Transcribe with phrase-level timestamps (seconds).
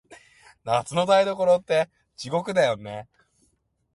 [0.63, 3.07] 夏の台所って、地獄だよね。